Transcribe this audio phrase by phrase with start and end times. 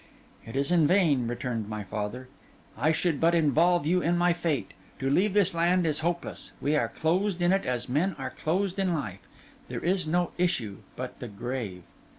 [0.47, 2.27] 'It is in vain,' returned my father.
[2.75, 4.71] 'I should but involve you in my fate.
[4.97, 8.79] To leave this land is hopeless: we are closed in it as men are closed
[8.79, 11.83] in life; and there is no issue but the grave.